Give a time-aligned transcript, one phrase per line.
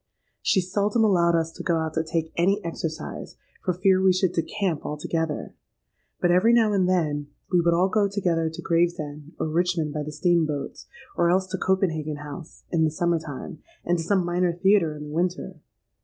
[0.41, 4.31] She seldom allowed us to go out to take any exercise, for fear we should
[4.33, 5.53] decamp altogether;
[6.19, 10.01] but every now and then we would all go together to Gravesend or Richmond by
[10.01, 14.25] the steam boats, or else to Copenhagen House, in the summer time, and to some
[14.25, 15.59] minor theatre in the winter.